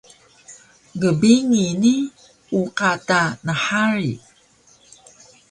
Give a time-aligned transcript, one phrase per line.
[1.01, 1.93] gbingi ni
[2.61, 4.11] uqa ta nhari